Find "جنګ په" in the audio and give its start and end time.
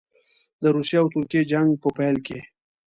1.51-1.89